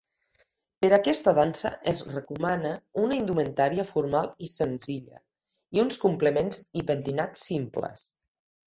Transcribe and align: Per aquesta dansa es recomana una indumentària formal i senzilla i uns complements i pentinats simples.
Per 0.85 0.89
aquesta 0.95 1.33
dansa 1.39 1.71
es 1.91 2.01
recomana 2.13 2.71
una 3.03 3.19
indumentària 3.19 3.87
formal 3.93 4.33
i 4.49 4.53
senzilla 4.57 5.23
i 5.79 5.87
uns 5.87 6.03
complements 6.09 6.67
i 6.83 6.89
pentinats 6.93 7.51
simples. 7.53 8.13